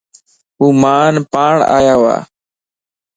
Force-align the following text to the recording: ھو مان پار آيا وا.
ھو 0.57 0.65
مان 0.81 1.13
پار 1.31 1.55
آيا 1.77 1.95
وا. 2.01 2.15